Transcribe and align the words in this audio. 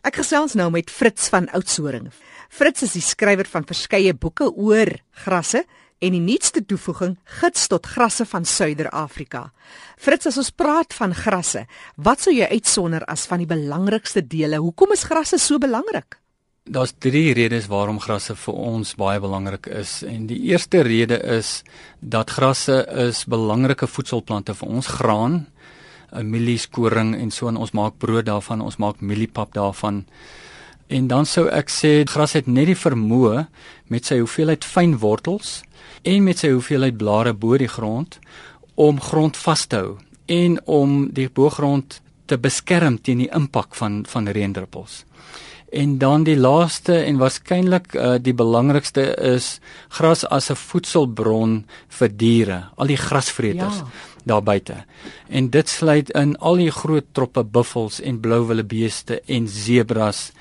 Ek 0.00 0.16
gesels 0.16 0.54
nou 0.56 0.70
met 0.72 0.88
Fritz 0.88 1.28
van 1.28 1.44
Oudtshoorn. 1.52 2.06
Fritz 2.48 2.86
is 2.86 2.94
die 2.96 3.04
skrywer 3.04 3.44
van 3.52 3.66
verskeie 3.68 4.14
boeke 4.16 4.46
oor 4.48 4.88
grasse 5.26 5.60
en 6.00 6.14
die 6.16 6.22
nuutste 6.24 6.62
toevoeging 6.64 7.18
Gids 7.40 7.66
tot 7.68 7.84
grasse 7.84 8.24
van 8.30 8.46
Suider-Afrika. 8.48 9.50
Fritz, 10.00 10.30
as 10.30 10.38
ons 10.40 10.48
praat 10.56 10.96
van 10.96 11.12
grasse, 11.12 11.66
wat 12.00 12.24
sou 12.24 12.32
jy 12.32 12.48
uitsonder 12.48 13.04
as 13.12 13.26
van 13.28 13.44
die 13.44 13.50
belangrikste 13.50 14.24
dele? 14.24 14.62
Hoekom 14.64 14.96
is 14.96 15.04
grasse 15.04 15.36
so 15.36 15.60
belangrik? 15.60 16.16
Daar's 16.64 16.96
drie 16.96 17.34
redes 17.36 17.68
waarom 17.68 18.00
grasse 18.00 18.32
vir 18.40 18.56
ons 18.56 18.96
baie 18.96 19.20
belangrik 19.20 19.68
is. 19.68 19.98
En 20.08 20.24
die 20.30 20.40
eerste 20.48 20.80
rede 20.86 21.20
is 21.36 21.58
dat 22.00 22.32
grasse 22.40 22.86
is 23.04 23.26
belangrike 23.28 23.90
voedselplante 23.90 24.56
vir 24.56 24.76
ons 24.80 24.94
graan 24.96 25.42
mielieskoring 26.12 27.14
en 27.18 27.30
so 27.30 27.48
en 27.48 27.58
ons 27.60 27.72
maak 27.76 27.98
brood 27.98 28.26
daarvan, 28.26 28.60
ons 28.60 28.78
maak 28.82 29.00
mieliepap 29.00 29.54
daarvan. 29.54 30.04
En 30.90 31.06
dan 31.06 31.26
sou 31.26 31.46
ek 31.48 31.70
sê 31.70 31.92
gras 32.08 32.34
het 32.34 32.48
net 32.50 32.66
die 32.72 32.78
vermoë 32.78 33.46
met 33.88 34.06
sy 34.06 34.18
hoeveelheid 34.18 34.66
fyn 34.66 34.96
wortels 34.98 35.60
en 36.02 36.24
met 36.24 36.42
sy 36.42 36.50
hoeveelheid 36.50 36.98
blare 36.98 37.34
bo 37.34 37.58
die 37.58 37.70
grond 37.70 38.18
om 38.74 39.00
grond 39.00 39.36
vas 39.36 39.66
te 39.66 39.82
hou 39.82 39.98
en 40.30 40.58
om 40.66 41.10
die 41.14 41.28
boergrond 41.28 42.00
te 42.26 42.38
beskerm 42.38 42.98
teen 42.98 43.24
die 43.24 43.30
impak 43.34 43.74
van 43.78 44.02
van 44.08 44.28
reendruppels. 44.30 45.04
En 45.70 45.98
dan 45.98 46.24
die 46.26 46.36
laaste 46.36 46.96
en 47.04 47.20
waarskynlik 47.20 47.94
uh, 47.94 48.14
die 48.18 48.34
belangrikste 48.34 49.04
is 49.14 49.60
gras 49.88 50.24
as 50.26 50.50
'n 50.50 50.56
voedselbron 50.56 51.64
vir 51.88 52.16
diere, 52.16 52.64
al 52.76 52.86
die 52.86 52.96
grasvreters 52.96 53.76
ja. 53.76 53.86
daar 54.24 54.42
buite. 54.42 54.84
En 55.28 55.50
dit 55.50 55.68
sluit 55.68 56.10
in 56.10 56.36
al 56.38 56.56
die 56.56 56.70
groot 56.70 57.06
troppe 57.12 57.44
buffels 57.44 58.00
en 58.00 58.20
blouwille 58.20 58.64
beeste 58.64 59.20
en 59.26 59.48
zebras 59.48 60.32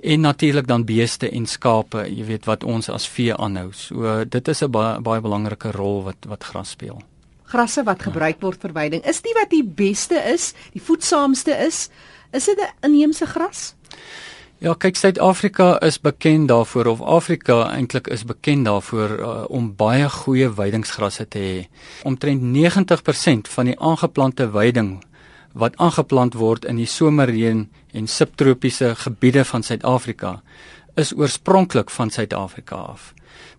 en 0.00 0.20
natuurlik 0.20 0.66
dan 0.66 0.84
beeste 0.84 1.30
en 1.30 1.46
skape, 1.46 2.04
jy 2.06 2.24
weet 2.24 2.44
wat 2.44 2.64
ons 2.64 2.88
as 2.88 3.08
vee 3.08 3.34
aanhou. 3.34 3.72
So 3.72 4.24
dit 4.24 4.48
is 4.48 4.62
'n 4.62 4.70
baie, 4.70 5.00
baie 5.00 5.20
belangrike 5.20 5.70
rol 5.70 6.02
wat 6.02 6.26
wat 6.28 6.44
gras 6.44 6.70
speel. 6.70 7.02
Grasse 7.44 7.82
wat 7.84 8.02
gebruik 8.02 8.40
word 8.40 8.60
vir 8.60 8.72
weiding, 8.72 9.04
is 9.06 9.22
nie 9.22 9.34
wat 9.34 9.50
die 9.50 9.64
beste 9.64 10.14
is, 10.32 10.54
die 10.72 10.82
voedsaamste 10.82 11.56
is. 11.66 11.88
Is 12.32 12.44
dit 12.44 12.58
'n 12.60 12.86
inheemse 12.86 13.26
gras? 13.26 13.74
Ja, 14.58 14.72
kyk 14.74 14.96
Suid-Afrika 14.98 15.76
is 15.86 16.00
bekend 16.02 16.48
daarvoor 16.50 16.88
of 16.90 17.00
Afrika 17.00 17.60
eintlik 17.70 18.08
is 18.10 18.24
bekend 18.26 18.64
daarvoor 18.66 19.12
uh, 19.18 19.44
om 19.54 19.68
baie 19.78 20.08
goeie 20.10 20.48
weidingsgrasse 20.50 21.28
te 21.30 21.38
hê. 21.38 21.60
Omtrent 22.02 22.42
90% 22.42 23.50
van 23.52 23.70
die 23.70 23.76
aangeplante 23.78 24.48
weiding 24.50 24.96
wat 25.54 25.78
aangeplant 25.78 26.34
word 26.34 26.66
in 26.66 26.80
die 26.82 26.88
somerreën 26.90 27.68
en 27.94 28.10
subtropiese 28.10 28.96
gebiede 28.98 29.44
van 29.46 29.62
Suid-Afrika 29.62 30.40
is 30.98 31.14
oorspronklik 31.14 31.94
van 31.94 32.10
Suid-Afrika 32.10 32.82
af. 32.96 33.12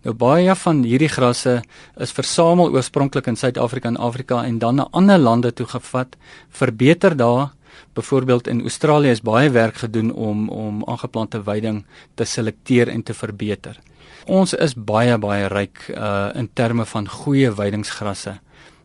Nou 0.03 0.17
baie 0.19 0.51
van 0.65 0.83
hierdie 0.83 1.11
grasse 1.15 1.61
is 1.95 2.11
versamel 2.11 2.75
oorspronklik 2.75 3.31
in 3.31 3.39
Suid-Afrika 3.39 3.87
en 3.87 4.01
Afrika 4.03 4.43
en 4.43 4.59
dan 4.59 4.75
na 4.75 4.89
ander 4.91 5.17
lande 5.17 5.53
toe 5.55 5.67
gevat, 5.77 6.19
verbeter 6.51 7.15
daar 7.15 7.53
Byvoorbeeld 7.93 8.47
in 8.47 8.61
Australië 8.61 9.09
is 9.09 9.21
baie 9.21 9.49
werk 9.49 9.75
gedoen 9.75 10.13
om 10.13 10.49
om 10.49 10.83
aangeplante 10.85 11.43
weiding 11.43 11.85
te 12.13 12.23
selekteer 12.23 12.87
en 12.87 13.03
te 13.03 13.13
verbeter. 13.13 13.79
Ons 14.25 14.53
is 14.53 14.75
baie 14.75 15.17
baie 15.17 15.47
ryk 15.47 15.87
uh 15.95 16.29
in 16.35 16.49
terme 16.53 16.85
van 16.85 17.07
goeie 17.09 17.51
weidingsgrasse 17.51 18.39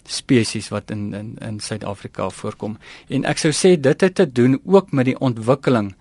spesies 0.05 0.69
wat 0.69 0.91
in 0.91 1.15
in 1.15 1.37
in 1.41 1.61
Suid-Afrika 1.61 2.31
voorkom. 2.31 2.79
En 3.09 3.25
ek 3.25 3.39
sou 3.39 3.53
sê 3.53 3.75
dit 3.81 4.01
het 4.01 4.15
te 4.15 4.33
doen 4.33 4.61
ook 4.65 4.93
met 4.93 5.05
die 5.05 5.19
ontwikkeling 5.19 5.95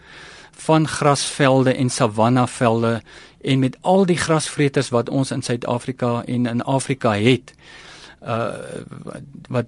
van 0.52 0.88
grasvelde 0.88 1.74
en 1.74 1.90
savannavelde 1.90 3.02
en 3.42 3.60
met 3.60 3.78
al 3.82 4.06
die 4.06 4.18
grasvreters 4.18 4.90
wat 4.90 5.10
ons 5.10 5.32
in 5.32 5.42
Suid-Afrika 5.42 6.24
en 6.26 6.46
in 6.46 6.62
Afrika 6.62 7.14
het 7.14 7.54
uh 8.24 8.84
wat 9.50 9.68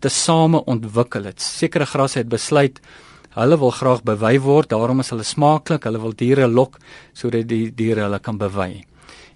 te 0.00 0.10
same 0.10 0.64
ontwikkel 0.66 1.24
het. 1.24 1.40
Sekere 1.40 1.86
grasse 1.86 2.18
het 2.18 2.28
besluit 2.28 2.80
hulle 3.32 3.56
wil 3.58 3.70
graag 3.72 4.02
bewy 4.04 4.38
word, 4.44 4.68
daarom 4.70 5.00
is 5.00 5.10
hulle 5.12 5.24
smaaklik, 5.24 5.86
hulle 5.88 6.00
wil 6.02 6.12
diere 6.12 6.48
lok 6.48 6.78
sodat 7.16 7.48
die 7.48 7.70
diere 7.74 8.04
hulle 8.04 8.18
kan 8.20 8.38
bewy. 8.38 8.84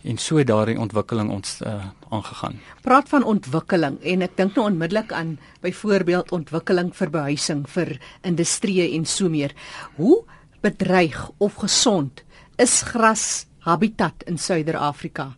En 0.06 0.18
so 0.22 0.38
het 0.38 0.50
daardie 0.50 0.78
ontwikkeling 0.78 1.30
ons 1.34 1.60
uh 1.66 1.92
aangegaan. 2.14 2.60
Praat 2.86 3.08
van 3.10 3.24
ontwikkeling 3.26 3.96
en 4.02 4.22
ek 4.22 4.36
dink 4.38 4.54
nou 4.54 4.68
onmiddellik 4.68 5.10
aan 5.12 5.32
byvoorbeeld 5.64 6.30
ontwikkeling 6.32 6.92
vir 6.94 7.10
behuising 7.10 7.64
vir 7.66 7.96
industrie 8.22 8.92
en 8.94 9.04
so 9.04 9.28
meer. 9.28 9.54
Hoe 9.96 10.22
bedreig 10.62 11.30
of 11.38 11.58
gesond 11.64 12.22
is 12.62 12.82
gras 12.86 13.46
habitat 13.66 14.22
in 14.30 14.38
Suider-Afrika? 14.38 15.32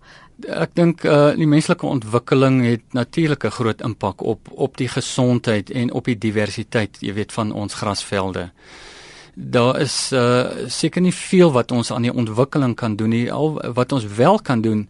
Ek 0.46 0.70
dink 0.78 1.02
uh 1.02 1.32
die 1.34 1.48
menslike 1.50 1.86
ontwikkeling 1.86 2.60
het 2.62 2.94
natuurlik 2.94 3.44
'n 3.44 3.50
groot 3.50 3.80
impak 3.82 4.22
op 4.22 4.48
op 4.54 4.76
die 4.76 4.88
gesondheid 4.88 5.70
en 5.70 5.92
op 5.92 6.04
die 6.04 6.18
diversiteit, 6.18 6.98
jy 7.00 7.12
weet, 7.12 7.32
van 7.32 7.52
ons 7.52 7.74
grasvelde. 7.74 8.50
Daar 9.34 9.80
is 9.80 10.12
uh 10.12 10.46
seker 10.66 11.02
nie 11.02 11.14
veel 11.14 11.52
wat 11.52 11.72
ons 11.72 11.90
aan 11.90 12.02
die 12.02 12.14
ontwikkeling 12.14 12.74
kan 12.76 12.96
doen 12.96 13.08
nie. 13.08 13.32
Al 13.32 13.72
wat 13.74 13.92
ons 13.92 14.04
wel 14.04 14.38
kan 14.38 14.60
doen 14.60 14.88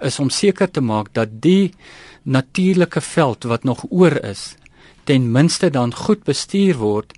is 0.00 0.18
om 0.18 0.30
seker 0.30 0.70
te 0.70 0.80
maak 0.80 1.08
dat 1.12 1.28
die 1.40 1.74
natuurlike 2.22 3.00
veld 3.00 3.44
wat 3.44 3.64
nog 3.64 3.84
oor 3.90 4.24
is, 4.24 4.56
ten 5.04 5.30
minste 5.32 5.70
dan 5.70 5.94
goed 5.94 6.24
bestuur 6.24 6.76
word 6.76 7.12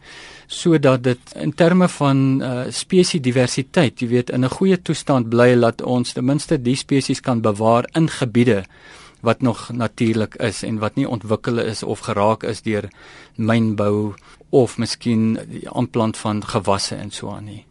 sodat 0.48 1.02
dit 1.04 1.34
in 1.36 1.52
terme 1.52 1.88
van 1.92 2.42
uh, 2.42 2.62
spesiediversiteit, 2.72 4.00
jy 4.00 4.08
weet, 4.08 4.30
in 4.30 4.44
'n 4.44 4.56
goeie 4.56 4.80
toestand 4.82 5.28
bly 5.28 5.54
laat 5.54 5.82
ons 5.82 6.12
ten 6.12 6.24
minste 6.24 6.56
die 6.56 6.76
spesies 6.76 7.20
kan 7.20 7.40
bewaar 7.40 7.88
in 7.94 8.08
gebiede 8.08 8.64
wat 9.20 9.40
nog 9.40 9.70
natuurlik 9.72 10.34
is 10.34 10.62
en 10.62 10.78
wat 10.78 10.94
nie 10.94 11.08
ontwikkel 11.08 11.58
is 11.58 11.82
of 11.82 12.00
geraak 12.00 12.42
is 12.42 12.62
deur 12.62 12.88
mynbou 13.36 14.14
of 14.50 14.78
miskien 14.78 15.38
die 15.46 15.68
aanplant 15.70 16.16
van 16.16 16.44
gewasse 16.44 16.96
en 16.96 17.10
so 17.10 17.30
aan 17.30 17.44
nie. 17.44 17.64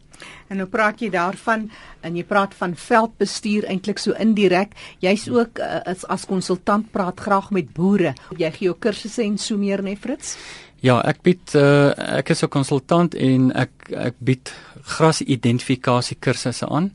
En 0.48 0.56
nou 0.56 0.66
praat 0.70 1.00
jy 1.00 1.10
daarvan 1.12 1.68
en 2.00 2.16
jy 2.16 2.24
praat 2.24 2.54
van 2.54 2.74
veldbestuur 2.74 3.66
eintlik 3.68 4.00
so 4.00 4.16
indirek. 4.18 4.72
Jy's 5.04 5.28
ook 5.28 5.58
uh, 5.58 5.82
as 5.84 6.06
as 6.08 6.24
konsultant 6.26 6.90
praat 6.90 7.20
graag 7.20 7.50
met 7.50 7.72
boere. 7.74 8.14
Jy 8.36 8.50
gee 8.56 8.68
jou 8.70 8.76
kursusse 8.78 9.22
en 9.22 9.36
so 9.38 9.58
meer, 9.60 9.82
né, 9.82 9.96
Fritz? 9.96 10.36
Ja, 10.80 11.00
ek 11.02 11.24
bied 11.26 11.54
uh, 11.58 11.90
ek 12.18 12.30
is 12.30 12.44
'n 12.44 12.52
konsultant 12.54 13.14
en 13.14 13.50
ek 13.50 13.90
ek 13.90 14.14
bied 14.22 14.52
grasidentifikasie 14.86 16.16
kursusse 16.20 16.66
aan. 16.66 16.92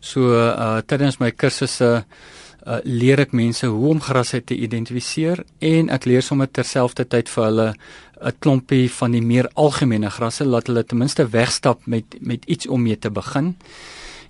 So 0.00 0.30
uh 0.30 0.80
tydens 0.86 1.18
my 1.18 1.30
kursusse 1.30 2.04
uh 2.66 2.80
leer 2.84 3.20
ek 3.20 3.32
mense 3.32 3.66
hoe 3.66 3.90
om 3.90 4.00
grasse 4.00 4.40
te 4.44 4.54
identifiseer 4.54 5.44
en 5.58 5.90
ek 5.90 6.06
leer 6.06 6.22
sommer 6.22 6.46
terselfdertyd 6.46 7.28
vir 7.28 7.44
hulle 7.44 7.74
'n 8.22 8.38
klompie 8.38 8.88
van 8.88 9.10
die 9.10 9.22
meer 9.22 9.50
algemene 9.54 10.10
grasse 10.10 10.44
laat 10.44 10.66
hulle 10.66 10.84
ten 10.84 10.98
minste 10.98 11.26
wegstap 11.26 11.86
met 11.86 12.04
met 12.20 12.44
iets 12.46 12.66
om 12.66 12.82
mee 12.82 12.98
te 12.98 13.10
begin. 13.10 13.56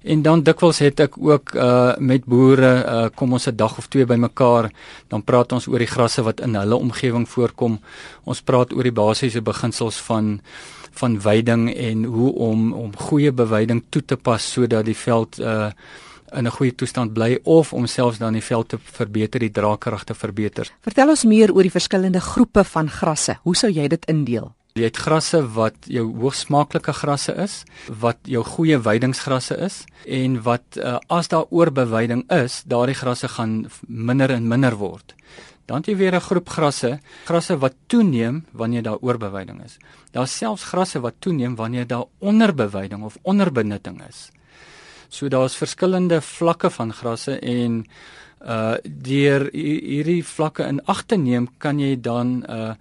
En 0.04 0.22
dan 0.22 0.42
dikwels 0.44 0.78
het 0.84 1.00
ek 1.00 1.14
ook 1.16 1.54
uh 1.56 1.96
met 1.96 2.26
boere 2.28 2.72
uh 2.84 3.06
kom 3.16 3.32
ons 3.32 3.48
'n 3.48 3.56
dag 3.56 3.78
of 3.78 3.88
twee 3.88 4.04
bymekaar, 4.04 4.70
dan 5.08 5.24
praat 5.24 5.52
ons 5.52 5.66
oor 5.66 5.78
die 5.78 5.94
grasse 5.96 6.22
wat 6.22 6.40
in 6.40 6.54
hulle 6.54 6.76
omgewing 6.76 7.28
voorkom. 7.28 7.80
Ons 8.24 8.42
praat 8.42 8.72
oor 8.72 8.82
die 8.82 8.92
basiese 8.92 9.40
beginsels 9.42 9.96
van 9.96 10.40
van 10.92 11.20
veiding 11.20 11.74
en 11.74 12.04
hoe 12.04 12.32
om 12.34 12.72
om 12.72 12.96
goeie 12.96 13.32
beweiding 13.32 13.82
toe 13.88 14.04
te 14.04 14.16
pas 14.16 14.52
sodat 14.52 14.84
die 14.84 14.96
veld 14.96 15.40
uh 15.40 15.70
in 16.32 16.46
'n 16.46 16.50
goeie 16.50 16.74
toestand 16.74 17.12
bly 17.12 17.38
of 17.42 17.72
om 17.72 17.86
selfs 17.86 18.18
dan 18.18 18.32
die 18.32 18.42
veld 18.42 18.68
te 18.68 18.78
verbeter, 18.82 19.40
die 19.40 19.50
draagkrag 19.50 20.04
te 20.04 20.14
verbeter. 20.14 20.70
Vertel 20.80 21.08
ons 21.08 21.24
meer 21.24 21.52
oor 21.54 21.62
die 21.62 21.70
verskillende 21.70 22.20
groepe 22.20 22.64
van 22.64 22.90
grasse. 22.90 23.38
Hoe 23.42 23.56
sou 23.56 23.72
jy 23.72 23.88
dit 23.88 24.04
indeel? 24.04 24.52
Jy 24.74 24.88
het 24.88 24.96
grasse 24.98 25.38
wat 25.54 25.84
jou 25.86 26.02
hoogs 26.18 26.40
smaaklike 26.48 26.90
grasse 26.98 27.30
is, 27.38 27.52
wat 28.02 28.18
jou 28.26 28.40
goeie 28.42 28.74
weidingsgrasse 28.82 29.54
is 29.62 29.76
en 30.16 30.40
wat 30.42 30.80
uh, 30.82 30.96
as 31.14 31.30
daar 31.30 31.46
oorbeweiding 31.54 32.24
is, 32.34 32.56
daardie 32.66 32.96
grasse 32.98 33.30
gaan 33.36 33.52
minder 33.86 34.34
en 34.34 34.48
minder 34.50 34.74
word. 34.80 35.14
Dan 35.70 35.84
het 35.84 35.92
jy 35.92 35.94
weer 36.00 36.16
'n 36.18 36.26
groep 36.26 36.50
grasse, 36.50 36.98
grasse 37.30 37.56
wat 37.62 37.76
toeneem 37.86 38.42
wanneer 38.50 38.82
daar 38.82 38.98
oorbeweiding 38.98 39.62
is. 39.62 39.78
Daar's 40.10 40.36
selfs 40.36 40.64
grasse 40.64 40.98
wat 40.98 41.20
toeneem 41.20 41.54
wanneer 41.54 41.86
daar 41.86 42.10
onderbeweiding 42.18 43.04
of 43.04 43.16
onderbenutting 43.22 44.02
is. 44.08 44.32
So 45.08 45.28
daar's 45.28 45.54
verskillende 45.54 46.20
vlakke 46.20 46.70
van 46.70 46.92
grasse 46.92 47.38
en 47.38 47.86
uh 48.44 48.74
deur 48.84 49.48
hierdie 49.52 50.24
vlakke 50.24 50.66
in 50.66 50.84
ag 50.84 51.06
te 51.06 51.16
neem, 51.16 51.48
kan 51.58 51.78
jy 51.78 52.00
dan 52.00 52.44
uh 52.50 52.74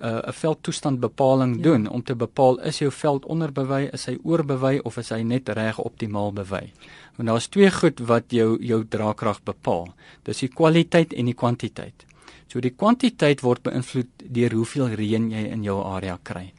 'n 0.00 0.06
uh, 0.06 0.32
veldtoestandbepaling 0.32 1.56
ja. 1.56 1.62
doen 1.62 1.88
om 1.88 2.02
te 2.02 2.14
bepaal 2.14 2.60
is 2.60 2.78
jou 2.78 2.90
veld 2.92 3.24
onderbewei, 3.26 3.88
is 3.92 4.06
hy 4.06 4.18
oorbewei 4.22 4.78
of 4.78 4.96
is 4.96 5.10
hy 5.10 5.22
net 5.22 5.48
reg 5.48 5.78
optimaal 5.78 6.32
bewei. 6.32 6.72
Want 7.16 7.28
daar's 7.28 7.48
twee 7.48 7.70
goed 7.70 7.98
wat 8.00 8.24
jou 8.28 8.62
jou 8.62 8.84
draagkrag 8.88 9.42
bepaal. 9.42 9.88
Dis 10.22 10.38
die 10.38 10.48
kwaliteit 10.48 11.12
en 11.12 11.24
die 11.24 11.34
kwantiteit. 11.34 12.06
So 12.46 12.60
die 12.60 12.70
kwantiteit 12.70 13.40
word 13.40 13.62
beïnvloed 13.62 14.22
deur 14.24 14.52
hoeveel 14.52 14.94
reën 14.94 15.30
jy 15.30 15.48
in 15.52 15.64
jou 15.66 15.82
area 15.84 16.18
kry. 16.22 16.52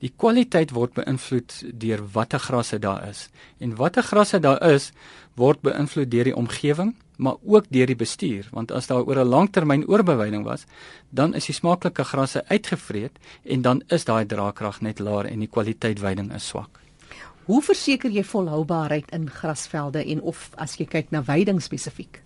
Die 0.00 0.12
kwaliteit 0.16 0.72
word 0.72 0.94
beïnvloed 0.96 1.58
deur 1.76 2.00
watter 2.14 2.40
grasse 2.40 2.78
daar 2.80 3.08
is. 3.08 3.28
En 3.60 3.76
watter 3.76 4.02
grasse 4.02 4.40
daar 4.40 4.62
is, 4.70 4.92
word 5.36 5.60
beïnvloed 5.60 6.10
deur 6.10 6.30
die 6.30 6.36
omgewing, 6.36 6.94
maar 7.20 7.36
ook 7.44 7.68
deur 7.68 7.86
die 7.86 7.98
bestuur, 8.00 8.48
want 8.50 8.72
as 8.72 8.88
daar 8.88 9.04
oor 9.04 9.20
'n 9.20 9.28
langtermyn 9.28 9.86
oorbeweiding 9.88 10.44
was, 10.44 10.64
dan 11.10 11.34
is 11.34 11.46
die 11.46 11.54
smaaklike 11.54 12.04
grasse 12.04 12.44
uitgevreet 12.48 13.18
en 13.44 13.62
dan 13.62 13.82
is 13.88 14.04
daai 14.04 14.26
draagkrag 14.26 14.80
net 14.80 14.98
laer 14.98 15.26
en 15.26 15.38
die 15.38 15.48
kwaliteit 15.48 16.00
weiding 16.00 16.32
is 16.34 16.48
swak. 16.48 16.80
Hoe 17.44 17.62
verseker 17.62 18.10
jy 18.10 18.24
volhoubaarheid 18.24 19.10
in 19.10 19.30
grasvelde 19.30 20.04
en 20.04 20.20
of 20.20 20.50
as 20.54 20.76
jy 20.76 20.84
kyk 20.86 21.10
na 21.10 21.22
weiding 21.22 21.62
spesifiek? 21.62 22.22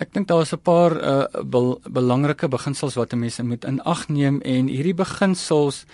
Ek 0.00 0.14
dink 0.16 0.30
daar 0.30 0.40
is 0.46 0.54
'n 0.54 0.62
paar 0.64 0.92
uh, 0.96 1.42
bel 1.44 1.80
belangrike 1.84 2.48
beginsels 2.48 2.94
wat 2.96 3.12
mense 3.12 3.42
moet 3.44 3.64
in 3.64 3.80
ag 3.84 4.08
neem 4.08 4.40
en 4.40 4.66
hierdie 4.66 4.96
beginsels 4.96 5.84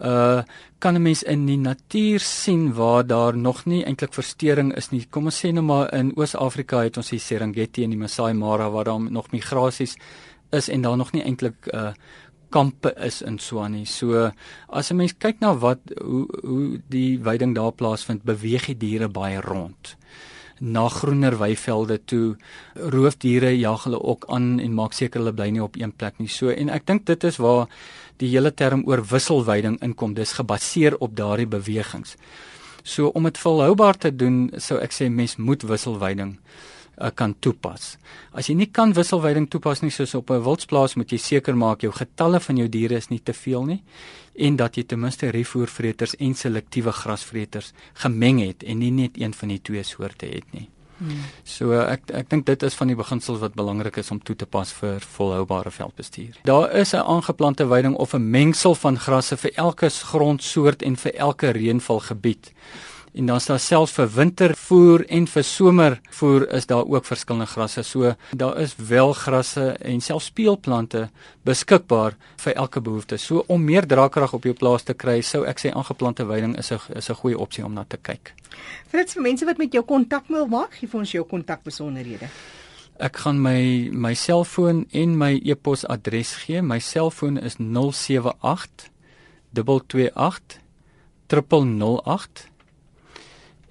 uh 0.00 0.42
kan 0.78 0.94
'n 0.94 1.02
mens 1.02 1.22
in 1.22 1.46
die 1.46 1.58
natuur 1.58 2.20
sien 2.20 2.72
waar 2.74 3.06
daar 3.06 3.36
nog 3.36 3.64
nie 3.66 3.84
eintlik 3.84 4.14
verstoring 4.14 4.76
is 4.76 4.90
nie. 4.90 5.06
Kom 5.10 5.24
ons 5.24 5.44
sê 5.44 5.50
nou 5.52 5.64
maar 5.64 5.92
in 5.94 6.12
Oos-Afrika 6.16 6.82
het 6.82 6.96
ons 6.96 7.10
die 7.10 7.18
Serengeti 7.18 7.82
en 7.82 7.90
die 7.90 7.98
Masai 7.98 8.32
Mara 8.32 8.70
waar 8.70 8.84
daar 8.84 9.00
nog 9.00 9.30
migrasies 9.30 9.96
is 10.52 10.68
en 10.68 10.82
daar 10.82 10.96
nog 10.96 11.12
nie 11.12 11.22
eintlik 11.22 11.66
uh 11.74 11.92
kampe 12.50 12.94
is 12.96 13.22
in 13.22 13.38
Swani. 13.38 13.84
So 13.84 14.30
as 14.68 14.90
'n 14.90 14.96
mens 14.96 15.18
kyk 15.18 15.40
na 15.40 15.54
wat 15.54 15.80
hoe 16.00 16.28
hoe 16.42 16.80
die 16.88 17.18
weiding 17.18 17.54
daar 17.54 17.72
plaasvind, 17.72 18.22
beweeg 18.22 18.66
die 18.66 18.76
diere 18.76 19.08
baie 19.08 19.40
rond 19.40 19.96
na 20.60 20.88
groener 20.88 21.38
weivelde 21.38 21.98
toe. 22.04 22.36
Roofdiere 22.74 23.58
jag 23.58 23.84
hulle 23.84 24.02
ook 24.02 24.24
aan 24.28 24.58
en 24.60 24.74
maak 24.74 24.92
seker 24.92 25.20
hulle 25.20 25.32
bly 25.32 25.50
nie 25.50 25.62
op 25.62 25.76
een 25.76 25.92
plek 25.92 26.18
nie. 26.18 26.28
So 26.28 26.48
en 26.48 26.68
ek 26.68 26.86
dink 26.86 27.06
dit 27.06 27.24
is 27.24 27.40
waar 27.42 27.66
die 28.18 28.30
hele 28.32 28.54
term 28.54 28.82
oor 28.86 29.04
wisselweiding 29.04 29.78
inkom. 29.82 30.14
Dis 30.14 30.32
gebaseer 30.38 30.98
op 30.98 31.16
daardie 31.16 31.46
bewegings. 31.46 32.16
So 32.82 33.08
om 33.14 33.28
dit 33.28 33.38
volhoubaar 33.38 33.98
te 33.98 34.10
doen, 34.16 34.50
sou 34.56 34.80
ek 34.80 34.92
sê 34.92 35.10
mens 35.12 35.36
moet 35.36 35.62
wisselweiding 35.62 36.38
uh, 37.00 37.10
kan 37.14 37.34
toepas. 37.40 37.96
As 38.32 38.48
jy 38.48 38.54
nie 38.54 38.70
kan 38.70 38.92
wisselweiding 38.92 39.48
toepas 39.50 39.82
nie 39.82 39.90
soos 39.90 40.14
op 40.14 40.30
'n 40.30 40.42
wildsplaas, 40.42 40.96
moet 40.96 41.12
jy 41.12 41.18
seker 41.18 41.56
maak 41.56 41.82
jou 41.82 41.92
getalle 41.92 42.40
van 42.40 42.56
jou 42.56 42.68
diere 42.68 42.96
is 42.96 43.08
nie 43.08 43.20
te 43.20 43.32
veel 43.32 43.64
nie 43.64 43.82
en 44.38 44.56
dat 44.56 44.76
jy 44.76 44.84
ten 44.86 45.00
minste 45.00 45.30
rifoervreters 45.34 46.16
en 46.22 46.34
selektiewe 46.34 46.92
grasvreters 46.92 47.72
gemeng 47.94 48.40
het 48.40 48.62
en 48.62 48.78
nie 48.78 48.90
net 48.90 49.18
een 49.18 49.34
van 49.34 49.48
die 49.48 49.62
twee 49.62 49.82
soorte 49.82 50.26
het 50.26 50.52
nie. 50.52 50.68
Hmm. 50.98 51.22
So 51.46 51.76
ek 51.78 52.10
ek 52.10 52.30
dink 52.32 52.46
dit 52.48 52.64
is 52.66 52.74
van 52.74 52.90
die 52.90 52.96
beginsels 52.98 53.38
wat 53.38 53.54
belangrik 53.58 54.00
is 54.02 54.10
om 54.10 54.18
toe 54.18 54.34
te 54.36 54.46
pas 54.50 54.72
vir 54.80 55.04
volhoubare 55.14 55.70
veldbestuur. 55.70 56.40
Daar 56.42 56.72
is 56.74 56.92
'n 56.94 57.06
aangeplante 57.06 57.66
weiding 57.66 57.94
of 57.94 58.14
'n 58.14 58.30
mengsel 58.30 58.74
van 58.74 58.98
grasse 58.98 59.36
vir 59.36 59.52
elke 59.54 59.90
grondsoort 59.90 60.82
en 60.82 60.96
vir 60.96 61.14
elke 61.14 61.50
reënvalgebied. 61.50 62.52
En 63.18 63.26
dan 63.26 63.36
is 63.36 63.46
daar 63.46 63.58
selfs 63.58 63.96
vir 63.96 64.10
wintervoer 64.14 65.02
en 65.10 65.24
vir 65.26 65.42
somervoer 65.42 66.44
is 66.54 66.66
daar 66.70 66.86
ook 66.86 67.04
verskillende 67.04 67.48
grasse. 67.50 67.82
So 67.82 68.12
daar 68.30 68.60
is 68.62 68.76
wel 68.76 69.12
grasse 69.12 69.64
en 69.82 70.00
selfs 70.00 70.28
speelplante 70.30 71.08
beskikbaar 71.42 72.14
vir 72.44 72.54
elke 72.54 72.80
behoefte. 72.80 73.16
So 73.18 73.42
om 73.48 73.64
meer 73.64 73.86
draagkrag 73.86 74.36
op 74.38 74.44
jou 74.46 74.54
plaas 74.54 74.86
te 74.86 74.94
kry, 74.94 75.16
sou 75.26 75.42
ek 75.50 75.58
sê 75.58 75.72
aangeplante 75.74 76.26
weiding 76.26 76.54
is 76.58 76.70
'n 76.70 76.78
is 76.94 77.10
'n 77.10 77.14
goeie 77.14 77.38
opsie 77.38 77.64
om 77.64 77.74
na 77.74 77.84
te 77.88 77.96
kyk. 77.96 78.34
Frits, 78.88 79.12
vir 79.14 79.22
mense 79.22 79.44
wat 79.44 79.58
met 79.58 79.72
jou 79.72 79.82
kontak 79.82 80.28
wil 80.28 80.46
maak, 80.46 80.74
gee 80.74 80.88
vir 80.88 81.00
ons 81.00 81.12
jou 81.12 81.24
kontakbesonderhede. 81.24 82.28
Ek 83.00 83.16
gaan 83.16 83.42
my 83.42 83.90
my 83.92 84.14
selfoon 84.14 84.86
en 84.92 85.18
my 85.18 85.40
e-posadres 85.44 86.34
gee. 86.34 86.62
My 86.62 86.78
selfoon 86.78 87.38
is 87.38 87.56
078 87.58 88.90
228 89.52 90.60
0008 91.28 92.48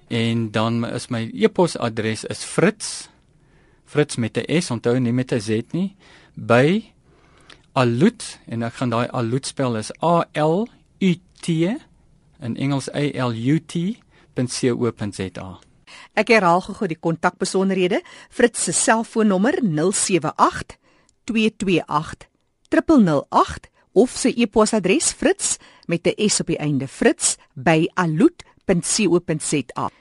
En 0.08 0.52
dan 0.52 0.88
is 0.88 1.08
my 1.08 1.32
e-posadres 1.34 2.24
is 2.24 2.44
Fritz 2.44 3.08
Fritz 3.88 4.16
met 4.16 4.38
'n 4.38 4.62
S, 4.62 4.70
onthou 4.72 5.00
nie 5.00 5.14
met 5.14 5.32
'n 5.32 5.40
Z 5.40 5.50
nie, 5.72 5.96
by 6.34 6.94
Alut 7.72 8.40
en 8.46 8.64
ek 8.64 8.74
gaan 8.74 8.90
daai 8.90 9.08
Alut 9.08 9.46
spel 9.46 9.78
is 9.78 9.92
A 10.04 10.26
L 10.34 10.68
U 11.00 11.16
T 11.42 11.48
in 12.40 12.58
Engels 12.58 12.90
A 12.94 13.12
L 13.28 13.32
U 13.34 13.60
T.co.za. 13.66 15.60
Ek 16.14 16.28
herhaal 16.28 16.62
gou 16.62 16.88
die 16.88 17.00
kontakbesonderhede. 17.00 18.02
Fritz 18.30 18.64
se 18.64 18.72
selfoonnommer 18.72 19.60
078 19.62 20.78
228 21.24 22.28
0008 22.70 23.70
of 23.92 24.10
sy 24.10 24.34
e-posadres 24.36 25.12
fritz 25.12 25.58
met 25.86 26.06
'n 26.08 26.30
s 26.30 26.40
op 26.40 26.48
die 26.48 26.60
einde 26.60 26.88
fritz 26.88 27.38
by 27.54 27.88
alut.co.za 27.94 28.57
www.rsg.co.za. 28.68 29.98